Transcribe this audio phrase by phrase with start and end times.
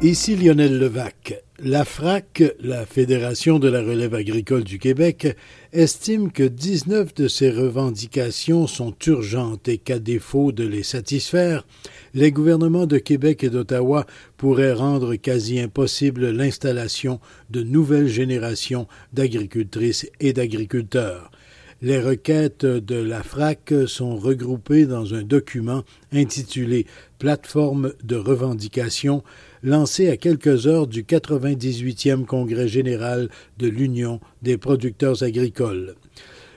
[0.00, 1.42] Ici Lionel Levac.
[1.58, 5.36] La FRAC, la Fédération de la relève agricole du Québec,
[5.72, 11.66] estime que 19 de ces revendications sont urgentes et qu'à défaut de les satisfaire,
[12.14, 14.06] les gouvernements de Québec et d'Ottawa
[14.36, 17.18] pourraient rendre quasi impossible l'installation
[17.50, 21.32] de nouvelles générations d'agricultrices et d'agriculteurs.
[21.80, 26.86] Les requêtes de la FRAC sont regroupées dans un document intitulé
[27.18, 29.24] Plateforme de revendication
[29.62, 33.28] lancé à quelques heures du 98e Congrès général
[33.58, 35.96] de l'Union des producteurs agricoles.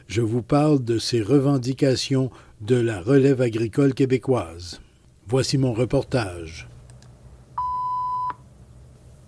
[0.08, 2.30] Je vous parle de ces revendications
[2.62, 4.82] de la relève agricole québécoise.
[5.27, 6.71] Voici mon reportage.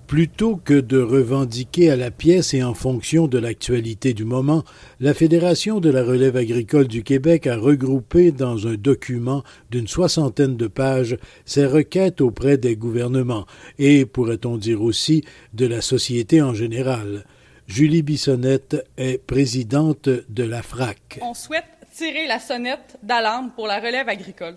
[0.07, 4.63] Plutôt que de revendiquer à la pièce et en fonction de l'actualité du moment,
[4.99, 10.55] la Fédération de la relève agricole du Québec a regroupé dans un document d'une soixantaine
[10.55, 13.45] de pages ses requêtes auprès des gouvernements
[13.79, 15.23] et, pourrait-on dire aussi,
[15.53, 17.25] de la société en général.
[17.67, 21.19] Julie Bissonnette est présidente de la FRAC.
[21.21, 24.55] On souhaite tirer la sonnette d'alarme pour la relève agricole.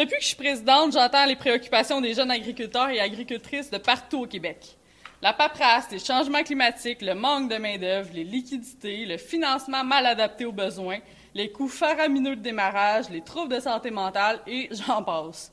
[0.00, 4.22] Depuis que je suis présidente, j'entends les préoccupations des jeunes agriculteurs et agricultrices de partout
[4.22, 4.78] au Québec.
[5.20, 10.46] La paperasse, les changements climatiques, le manque de main-d'œuvre, les liquidités, le financement mal adapté
[10.46, 11.00] aux besoins,
[11.34, 15.52] les coûts faramineux de démarrage, les troubles de santé mentale et j'en passe.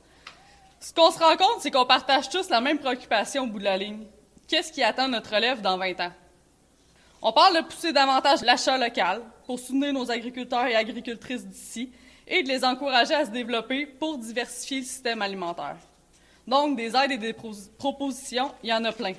[0.80, 3.64] Ce qu'on se rend compte, c'est qu'on partage tous la même préoccupation au bout de
[3.64, 4.06] la ligne.
[4.48, 6.12] Qu'est-ce qui attend notre relève dans 20 ans?
[7.20, 11.92] On parle de pousser davantage l'achat local pour soutenir nos agriculteurs et agricultrices d'ici
[12.28, 15.76] et de les encourager à se développer pour diversifier le système alimentaire.
[16.46, 17.34] Donc, des aides et des
[17.78, 19.12] propositions, il y en a plein.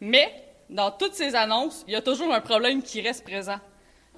[0.00, 3.58] Mais, dans toutes ces annonces, il y a toujours un problème qui reste présent.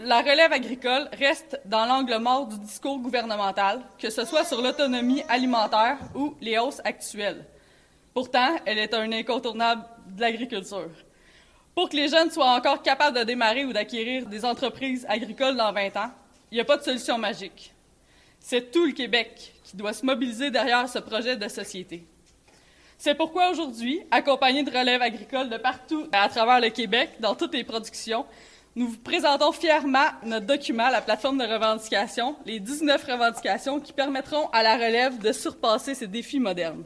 [0.00, 5.22] La relève agricole reste dans l'angle mort du discours gouvernemental, que ce soit sur l'autonomie
[5.28, 7.44] alimentaire ou les hausses actuelles.
[8.14, 10.90] Pourtant, elle est un incontournable de l'agriculture.
[11.74, 15.72] Pour que les jeunes soient encore capables de démarrer ou d'acquérir des entreprises agricoles dans
[15.72, 16.10] 20 ans,
[16.50, 17.72] il n'y a pas de solution magique.
[18.50, 22.06] C'est tout le Québec qui doit se mobiliser derrière ce projet de société.
[22.96, 27.52] C'est pourquoi aujourd'hui, accompagné de relèves agricoles de partout à travers le Québec, dans toutes
[27.52, 28.24] les productions,
[28.74, 34.48] nous vous présentons fièrement notre document, la plateforme de revendication, les 19 revendications qui permettront
[34.48, 36.84] à la relève de surpasser ces défis modernes.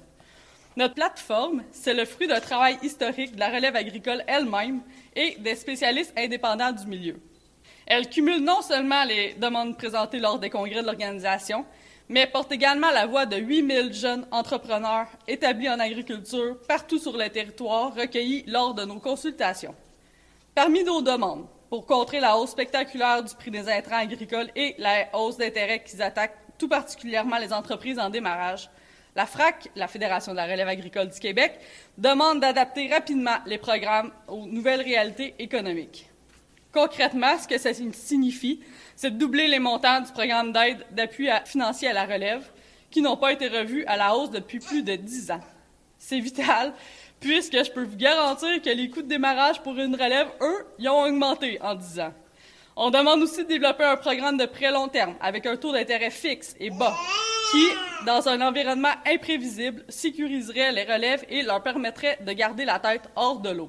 [0.77, 4.81] Notre plateforme, c'est le fruit d'un travail historique de la relève agricole elle-même
[5.15, 7.21] et des spécialistes indépendants du milieu.
[7.87, 11.65] Elle cumule non seulement les demandes présentées lors des congrès de l'organisation,
[12.09, 17.29] mais porte également la voix de 8000 jeunes entrepreneurs établis en agriculture partout sur le
[17.29, 19.75] territoire recueillis lors de nos consultations.
[20.55, 25.09] Parmi nos demandes, pour contrer la hausse spectaculaire du prix des intrants agricoles et la
[25.15, 28.69] hausse d'intérêt qui attaquent tout particulièrement les entreprises en démarrage,
[29.17, 31.59] la FRAC, la Fédération de la relève agricole du Québec,
[31.97, 36.12] demande d'adapter rapidement les programmes aux nouvelles réalités économiques.
[36.73, 38.61] Concrètement, ce que ça signifie,
[38.97, 42.51] c'est de doubler les montants du programme d'aide d'appui financier à la relève,
[42.91, 45.41] qui n'ont pas été revus à la hausse depuis plus de dix ans.
[45.99, 46.73] C'est vital,
[47.21, 50.89] puisque je peux vous garantir que les coûts de démarrage pour une relève, eux, ils
[50.89, 52.13] ont augmenté en dix ans.
[52.75, 56.11] On demande aussi de développer un programme de prêt long terme avec un taux d'intérêt
[56.11, 56.97] fixe et bas
[57.51, 57.67] qui,
[58.07, 63.41] dans un environnement imprévisible, sécuriserait les relèves et leur permettrait de garder la tête hors
[63.41, 63.69] de l'eau.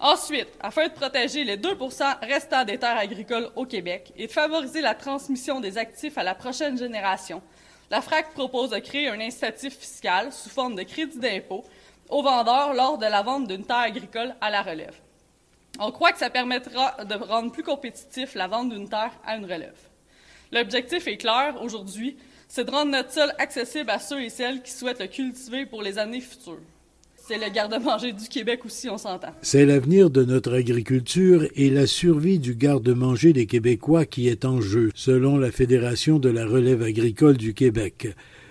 [0.00, 4.80] Ensuite, afin de protéger les 2% restants des terres agricoles au Québec et de favoriser
[4.80, 7.42] la transmission des actifs à la prochaine génération,
[7.90, 11.64] la FRAC propose de créer un incitatif fiscal sous forme de crédit d'impôt
[12.08, 14.96] aux vendeurs lors de la vente d'une terre agricole à la relève.
[15.78, 19.44] On croit que ça permettra de rendre plus compétitif la vente d'une terre à une
[19.44, 19.78] relève.
[20.50, 22.16] L'objectif est clair aujourd'hui,
[22.48, 25.82] c'est de rendre notre sol accessible à ceux et celles qui souhaitent le cultiver pour
[25.82, 26.62] les années futures.
[27.30, 29.28] C'est le garde-manger du Québec aussi, on s'entend.
[29.40, 34.60] C'est l'avenir de notre agriculture et la survie du garde-manger des Québécois qui est en
[34.60, 38.08] jeu, selon la Fédération de la relève agricole du Québec.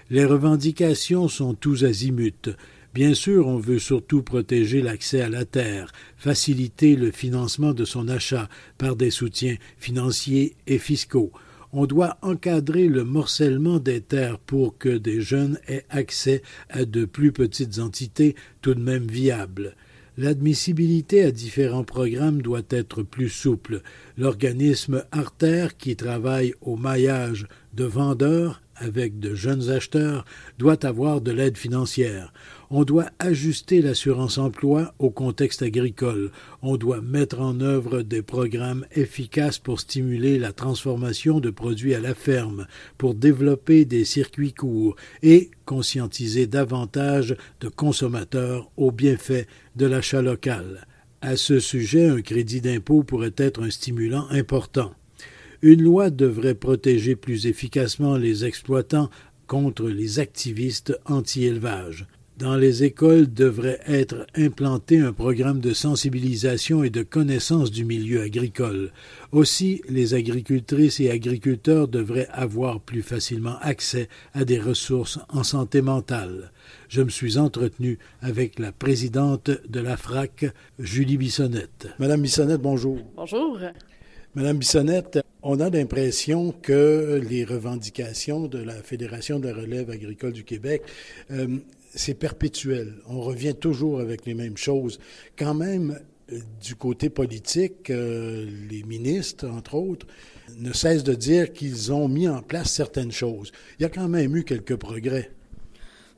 [0.10, 2.56] Les revendications sont tous azimuts.
[2.94, 8.08] Bien sûr, on veut surtout protéger l'accès à la terre, faciliter le financement de son
[8.08, 8.48] achat
[8.78, 11.34] par des soutiens financiers et fiscaux
[11.72, 17.06] on doit encadrer le morcellement des terres pour que des jeunes aient accès à de
[17.06, 19.76] plus petites entités tout de même viables.
[20.18, 23.82] L'admissibilité à différents programmes doit être plus souple.
[24.18, 30.26] L'organisme Artère, qui travaille au maillage de vendeurs avec de jeunes acheteurs,
[30.58, 32.34] doit avoir de l'aide financière.
[32.72, 36.32] On doit ajuster l'assurance emploi au contexte agricole.
[36.62, 42.00] On doit mettre en œuvre des programmes efficaces pour stimuler la transformation de produits à
[42.00, 42.68] la ferme,
[42.98, 50.86] pour développer des circuits courts et conscientiser davantage de consommateurs aux bienfaits de l'achat local.
[51.22, 54.94] À ce sujet, un crédit d'impôt pourrait être un stimulant important.
[55.62, 59.10] Une loi devrait protéger plus efficacement les exploitants
[59.46, 62.08] contre les activistes anti-élevage.
[62.38, 68.22] Dans les écoles devrait être implanté un programme de sensibilisation et de connaissance du milieu
[68.22, 68.94] agricole.
[69.34, 75.82] Aussi, les agricultrices et agriculteurs devraient avoir plus facilement accès à des ressources en santé
[75.82, 76.54] mentale.
[76.88, 80.46] Je me suis entretenu avec la présidente de la FRAC,
[80.80, 81.90] Julie Bissonnette.
[82.00, 83.00] Madame Bissonnette, bonjour.
[83.18, 83.60] Bonjour.
[84.36, 90.34] Madame Bissonnette, on a l'impression que les revendications de la Fédération de la relève agricole
[90.34, 90.84] du Québec
[91.32, 91.58] euh,
[91.96, 92.94] c'est perpétuel.
[93.08, 95.00] On revient toujours avec les mêmes choses.
[95.36, 96.00] Quand même,
[96.32, 100.06] euh, du côté politique, euh, les ministres, entre autres,
[100.58, 103.52] ne cessent de dire qu'ils ont mis en place certaines choses.
[103.80, 105.32] Il y a quand même eu quelques progrès.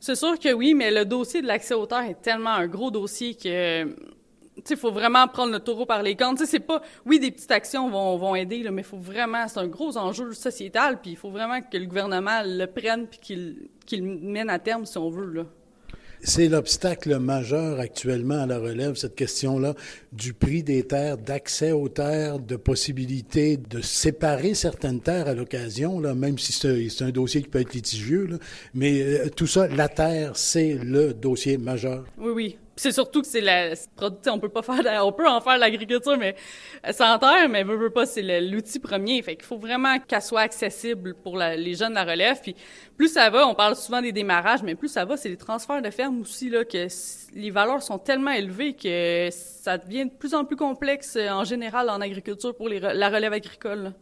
[0.01, 2.91] C'est sûr que oui, mais le dossier de l'accès aux terres est tellement un gros
[2.91, 3.85] dossier que
[4.69, 6.37] il faut vraiment prendre le taureau par les cornes.
[6.37, 9.67] C'est pas, oui, des petites actions vont, vont aider, là, mais faut vraiment, c'est un
[9.67, 14.03] gros enjeu sociétal, puis il faut vraiment que le gouvernement le prenne puis qu'il qu'il
[14.03, 15.31] mène à terme, si on veut.
[15.31, 15.45] Là.
[16.23, 19.73] C'est l'obstacle majeur actuellement à la relève, cette question-là
[20.13, 25.99] du prix des terres, d'accès aux terres, de possibilité de séparer certaines terres à l'occasion,
[25.99, 28.27] là, même si c'est un dossier qui peut être litigieux.
[28.27, 28.37] Là.
[28.75, 32.05] Mais euh, tout ça, la terre, c'est le dossier majeur.
[32.19, 33.73] Oui, oui c'est surtout que c'est la
[34.27, 36.35] on peut pas faire on peut en faire l'agriculture mais
[36.91, 39.21] sans terre mais veut, veut pas c'est l'outil premier.
[39.21, 42.41] Fait qu'il faut vraiment qu'elle soit accessible pour les jeunes de la relève.
[42.41, 42.55] Puis
[42.97, 45.83] plus ça va on parle souvent des démarrages mais plus ça va c'est les transferts
[45.83, 46.87] de ferme aussi là que
[47.35, 51.87] les valeurs sont tellement élevées que ça devient de plus en plus complexe en général
[51.87, 53.93] en agriculture pour la relève agricole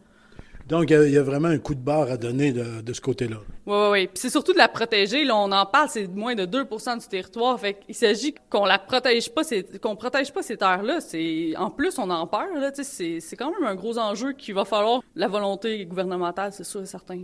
[0.70, 3.38] donc, il y, a vraiment un coup de barre à donner de, ce côté-là.
[3.66, 4.08] Oui, oui, oui.
[4.08, 5.26] Puis c'est surtout de la protéger.
[5.26, 7.60] Là, on en parle, c'est moins de 2% du territoire.
[7.60, 9.42] Fait il s'agit qu'on la protège pas,
[9.82, 11.02] qu'on protège pas ces terres-là.
[11.02, 12.56] C'est en plus, on en perd.
[12.56, 16.64] Là, c'est, c'est quand même un gros enjeu qu'il va falloir la volonté gouvernementale, c'est
[16.64, 17.18] sûr et certain.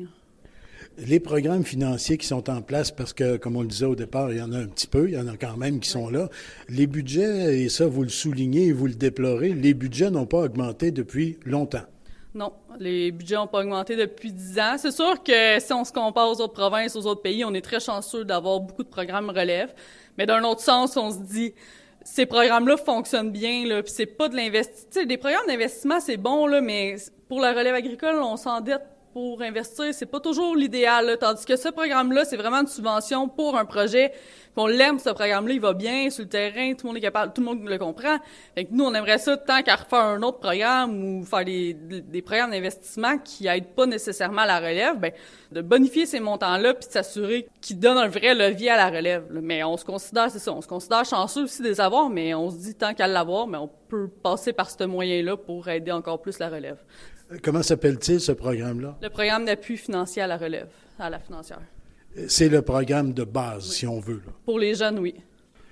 [0.97, 4.31] Les programmes financiers qui sont en place, parce que, comme on le disait au départ,
[4.31, 6.09] il y en a un petit peu, il y en a quand même qui sont
[6.09, 6.29] là.
[6.67, 10.39] Les budgets, et ça, vous le soulignez et vous le déplorez, les budgets n'ont pas
[10.39, 11.83] augmenté depuis longtemps.
[12.35, 14.75] Non, les budgets n'ont pas augmenté depuis dix ans.
[14.77, 17.61] C'est sûr que si on se compare aux autres provinces, aux autres pays, on est
[17.61, 19.73] très chanceux d'avoir beaucoup de programmes relève.
[20.17, 21.53] Mais d'un autre sens, on se dit,
[22.03, 25.05] ces programmes-là fonctionnent bien, là, puis c'est pas de l'investissement.
[25.05, 26.97] Des programmes d'investissement, c'est bon, là, mais
[27.29, 28.83] pour la relève agricole, on s'endette
[29.15, 31.17] pour investir, c'est pas toujours l'idéal.
[31.17, 34.11] Tandis que ce programme-là, c'est vraiment une subvention pour un projet.
[34.57, 37.31] On l'aime, ce programme-là, il va bien sur le terrain, tout le monde est capable,
[37.31, 38.17] tout le monde le comprend.
[38.55, 41.73] Fait que nous, on aimerait ça tant qu'à refaire un autre programme ou faire des,
[41.73, 45.13] des programmes d'investissement qui aident pas nécessairement à la relève, ben,
[45.49, 49.27] de bonifier ces montants-là puis de s'assurer qu'ils donnent un vrai levier à la relève.
[49.31, 52.49] Mais on se considère, c'est ça, on se considère chanceux aussi des avoirs, mais on
[52.49, 56.21] se dit tant qu'à l'avoir, mais on peut passer par ce moyen-là pour aider encore
[56.21, 56.79] plus la relève.
[57.43, 58.97] Comment s'appelle-t-il ce programme-là?
[59.01, 60.67] Le programme d'appui financier à la relève,
[60.99, 61.61] à la financière.
[62.27, 64.21] C'est le programme de base, si on veut.
[64.45, 65.15] Pour les jeunes, oui.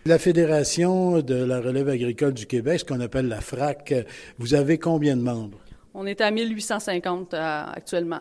[0.05, 3.93] La Fédération de la relève agricole du Québec, ce qu'on appelle la FRAC,
[4.37, 5.59] vous avez combien de membres?
[5.93, 8.19] On est à 1850 euh, actuellement.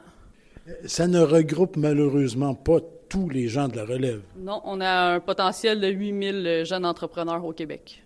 [0.84, 2.78] Ça ne regroupe malheureusement pas
[3.08, 4.20] tous les gens de la relève.
[4.36, 8.04] Non, on a un potentiel de 8000 jeunes entrepreneurs au Québec.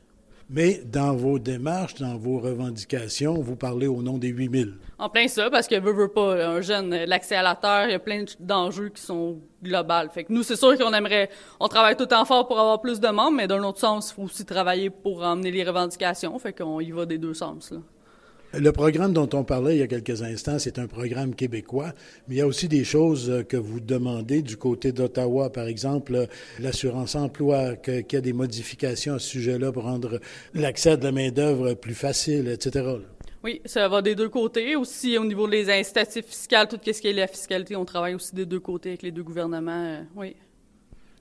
[0.49, 4.75] Mais dans vos démarches, dans vos revendications, vous parlez au nom des 8000.
[4.99, 7.93] En plein ça, parce que veut, veut pas, un jeune, l'accès à la terre, il
[7.93, 10.09] y a plein d'enjeux qui sont globaux.
[10.13, 12.81] Fait que nous, c'est sûr qu'on aimerait, on travaille tout le temps fort pour avoir
[12.81, 16.39] plus de membres, mais d'un autre sens, il faut aussi travailler pour emmener les revendications.
[16.39, 17.79] Fait qu'on y va des deux sens, là.
[18.55, 21.93] Le programme dont on parlait il y a quelques instants, c'est un programme québécois,
[22.27, 25.67] mais il y a aussi des choses euh, que vous demandez du côté d'Ottawa, par
[25.67, 26.27] exemple euh,
[26.61, 30.21] l'assurance emploi, qu'il y a des modifications à ce sujet-là pour rendre
[30.55, 32.97] l'accès de la main-d'œuvre plus facile, etc.
[33.47, 34.75] Oui, ça va des deux côtés.
[34.75, 38.35] Aussi, au niveau des incitatifs fiscaux, tout ce qui est la fiscalité, on travaille aussi
[38.35, 39.85] des deux côtés avec les deux gouvernements.
[39.85, 40.35] Euh, oui.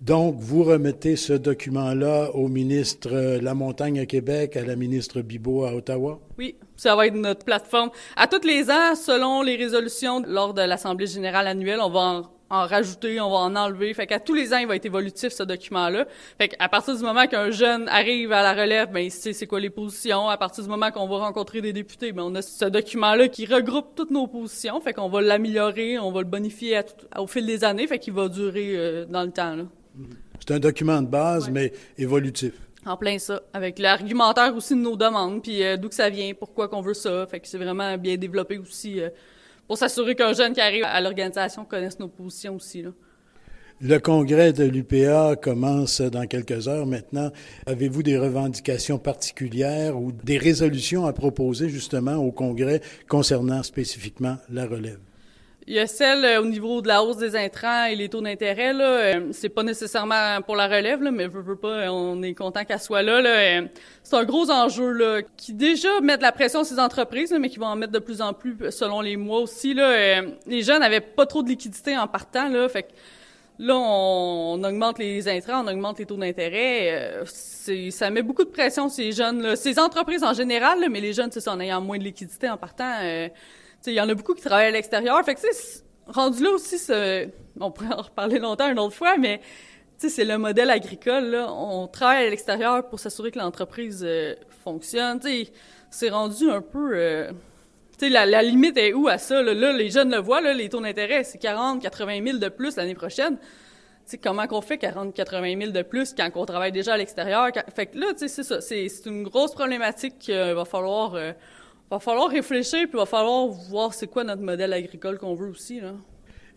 [0.02, 5.22] Donc, vous remettez ce document-là au ministre euh, La Montagne à Québec, à la ministre
[5.22, 6.20] Bibot à Ottawa?
[6.38, 7.90] Oui, ça va être notre plateforme.
[8.18, 12.68] À tous les ans, selon les résolutions lors de l'Assemblée générale annuelle, on va en
[12.68, 13.94] rajouter, on va en enlever.
[13.94, 16.06] Fait qu'à tous les ans, il va être évolutif, ce document-là.
[16.38, 19.48] Fait qu'à partir du moment qu'un jeune arrive à la relève, ben, il sait c'est
[19.48, 20.28] quoi les positions.
[20.28, 23.46] À partir du moment qu'on va rencontrer des députés, ben, on a ce document-là qui
[23.46, 24.80] regroupe toutes nos positions.
[24.82, 26.82] Fait qu'on va l'améliorer, on va le bonifier
[27.18, 27.88] au fil des années.
[27.88, 29.64] Fait qu'il va durer euh, dans le temps, là.
[30.40, 32.54] C'est un document de base, mais évolutif.
[32.86, 36.34] En plein ça, avec l'argumentaire aussi de nos demandes, puis euh, d'où que ça vient,
[36.38, 37.26] pourquoi qu'on veut ça.
[37.26, 39.10] Fait que c'est vraiment bien développé aussi euh,
[39.68, 42.84] pour s'assurer qu'un jeune qui arrive à l'organisation connaisse nos positions aussi.
[42.84, 42.92] Là.
[43.82, 47.32] Le congrès de l'UPA commence dans quelques heures maintenant.
[47.66, 54.66] Avez-vous des revendications particulières ou des résolutions à proposer justement au congrès concernant spécifiquement la
[54.66, 55.00] relève?
[55.68, 58.22] Il y a celle euh, au niveau de la hausse des intrants et les taux
[58.22, 58.72] d'intérêt.
[58.72, 62.64] Là, euh, c'est pas nécessairement pour la relève, là, mais veux, pas, on est content
[62.66, 63.20] qu'elle soit là.
[63.20, 63.30] là.
[63.30, 63.68] Euh,
[64.04, 67.50] c'est un gros enjeu là, qui déjà met de la pression sur ces entreprises, mais
[67.50, 69.74] qui vont en mettre de plus en plus selon les mois aussi.
[69.74, 70.22] Là.
[70.46, 72.90] les jeunes n'avaient pas trop de liquidité en partant, là, fait que
[73.58, 77.24] là, on, augmente les intrants, on augmente les taux d'intérêt.
[77.26, 79.42] ça met beaucoup de pression sur les jeunes.
[79.42, 79.56] Là.
[79.56, 83.00] Ces entreprises en général, mais les jeunes, c'est en ayant moins de liquidité en partant
[83.88, 85.24] il y en a beaucoup qui travaillent à l'extérieur.
[85.24, 85.42] Fait que,
[86.08, 86.78] rendu là aussi,
[87.60, 89.42] on pourrait en reparler longtemps une autre fois, mais
[89.98, 91.26] c'est le modèle agricole.
[91.26, 91.52] Là.
[91.52, 95.20] On travaille à l'extérieur pour s'assurer que l'entreprise euh, fonctionne.
[95.90, 96.92] C'est rendu un peu...
[96.94, 97.32] Euh,
[98.02, 99.42] la, la, limite est où à ça?
[99.42, 102.76] Là, les jeunes le voient, là, les taux d'intérêt, c'est 40, 80 000 de plus
[102.76, 103.38] l'année prochaine.
[104.22, 107.48] Comment qu'on fait 40, 80 000 de plus quand on travaille déjà à l'extérieur?
[107.74, 108.62] Fait que là, c'est ça.
[108.62, 111.16] C'est une grosse problématique qu'il va falloir...
[111.16, 111.32] Euh,
[111.90, 115.50] va falloir réfléchir, puis il va falloir voir c'est quoi notre modèle agricole qu'on veut
[115.50, 115.80] aussi.
[115.80, 115.94] Là.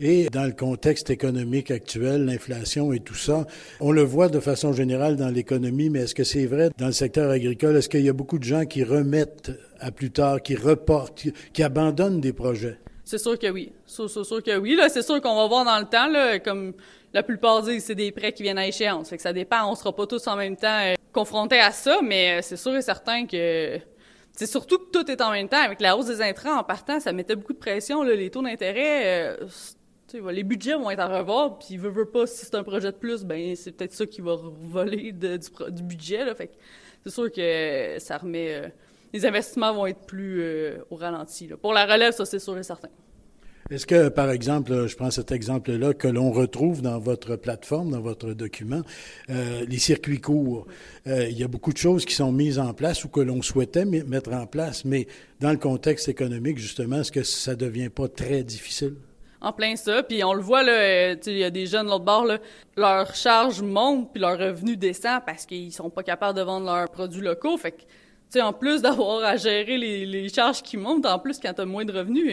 [0.01, 3.47] Et dans le contexte économique actuel, l'inflation et tout ça,
[3.81, 6.93] on le voit de façon générale dans l'économie, mais est-ce que c'est vrai dans le
[6.93, 7.77] secteur agricole?
[7.77, 11.63] Est-ce qu'il y a beaucoup de gens qui remettent à plus tard, qui reportent, qui,
[11.65, 12.79] abandonnent des projets?
[13.05, 13.73] C'est sûr que oui.
[13.87, 14.77] C'est sûr, que oui.
[14.77, 16.75] Là, c'est sûr qu'on va voir dans le temps, là, comme
[17.13, 19.09] la plupart disent, c'est des prêts qui viennent à échéance.
[19.09, 19.69] Fait que ça dépend.
[19.69, 22.77] On sera pas tous en même temps euh, confrontés à ça, mais euh, c'est sûr
[22.77, 23.79] et certain que
[24.39, 25.61] c'est surtout que tout est en même temps.
[25.61, 28.05] Avec la hausse des intrants en partant, ça mettait beaucoup de pression.
[28.05, 31.59] Là, les taux d'intérêt, euh, les budgets vont être à revoir.
[31.59, 34.21] Puis, veut, veut pas, si c'est un projet de plus, ben c'est peut-être ça qui
[34.21, 36.25] va voler du, budget.
[36.25, 36.53] Là, fait
[37.05, 38.55] c'est sûr que ça remet...
[38.55, 38.69] Euh,
[39.13, 41.49] les investissements vont être plus euh, au ralenti.
[41.49, 41.57] Là.
[41.57, 42.91] Pour la relève, ça, c'est sûr et certain.
[43.71, 48.01] Est-ce que, par exemple, je prends cet exemple-là que l'on retrouve dans votre plateforme, dans
[48.01, 48.81] votre document,
[49.29, 50.67] euh, les circuits courts,
[51.07, 53.43] euh, il y a beaucoup de choses qui sont mises en place ou que l'on
[53.43, 55.07] souhaitait mettre en place, mais
[55.41, 58.95] dans le contexte économique, justement, est-ce que ça devient pas très difficile?
[59.43, 61.91] En plein ça, puis on le voit là, euh, il y a des jeunes de
[61.91, 62.39] l'autre bord là,
[62.75, 66.89] leur charge monte puis leur revenu descend parce qu'ils sont pas capables de vendre leurs
[66.89, 67.59] produits locaux.
[67.59, 67.83] Fait que,
[68.33, 71.85] tu en plus d'avoir à gérer les, charges qui montent, en plus quand t'as moins
[71.85, 72.33] de revenus,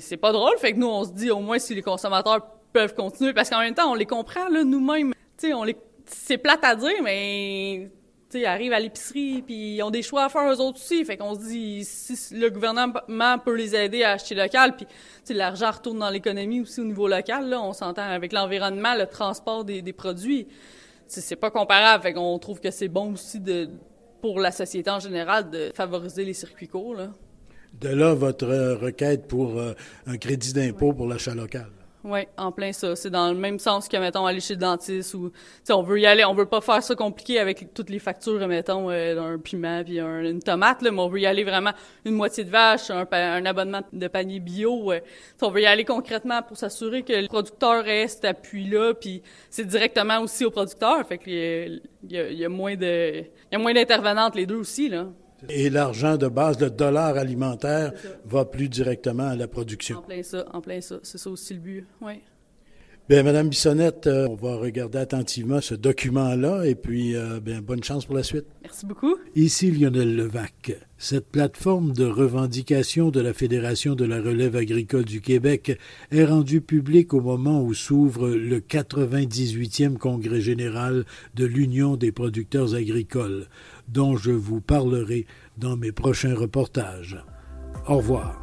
[0.00, 0.56] c'est pas drôle.
[0.58, 3.60] Fait que nous, on se dit au moins si les consommateurs peuvent continuer, parce qu'en
[3.60, 5.12] même temps, on les comprend là nous-mêmes.
[5.38, 5.76] Tu sais, on les,
[6.06, 7.90] c'est plate à dire, mais
[8.30, 11.04] tu sais, arrivent à l'épicerie puis ils ont des choix à faire eux autres aussi.
[11.04, 14.92] Fait qu'on se dit si le gouvernement peut les aider à acheter local, puis tu
[15.24, 17.48] sais, l'argent retourne dans l'économie aussi au niveau local.
[17.48, 20.48] Là, on s'entend avec l'environnement, le transport des, des produits.
[21.06, 22.02] C'est pas comparable.
[22.02, 23.68] Fait qu'on trouve que c'est bon aussi de
[24.20, 26.94] pour la société en général de favoriser les circuits courts.
[26.94, 27.10] Là.
[27.80, 28.46] De là votre
[28.80, 29.74] requête pour euh,
[30.06, 31.66] un crédit d'impôt pour l'achat local.
[32.08, 32.94] Oui, en plein ça.
[32.94, 35.32] C'est dans le même sens que, mettons, aller chez le dentiste ou,
[35.68, 38.88] on veut y aller, on veut pas faire ça compliqué avec toutes les factures, mettons,
[38.90, 41.72] euh, d'un piment puis une tomate, là, mais on veut y aller vraiment
[42.04, 44.92] une moitié de vache, un, abonnement de panier bio.
[44.92, 45.00] Euh,
[45.42, 50.20] on veut y aller concrètement pour s'assurer que le producteur reste appui-là, puis c'est directement
[50.20, 51.04] aussi au producteur.
[51.08, 54.58] Fait qu'il y, a, y a moins de, il y a moins d'intervenants les deux
[54.58, 55.08] aussi, là.
[55.48, 57.92] Et l'argent de base, le dollar alimentaire,
[58.24, 59.98] va plus directement à la production.
[59.98, 60.96] En plein ça, en plein ça.
[61.02, 62.20] C'est ça aussi le but, oui.
[63.08, 67.84] Bien, Madame Bissonnette, euh, on va regarder attentivement ce document-là et puis, euh, bien, bonne
[67.84, 68.46] chance pour la suite.
[68.64, 69.14] Merci beaucoup.
[69.36, 70.76] Ici Lionel Levac.
[70.98, 75.78] Cette plateforme de revendication de la Fédération de la relève agricole du Québec
[76.10, 81.04] est rendue publique au moment où s'ouvre le 98e congrès général
[81.36, 83.46] de l'Union des producteurs agricoles,
[83.86, 85.26] dont je vous parlerai
[85.58, 87.24] dans mes prochains reportages.
[87.86, 88.42] Au revoir.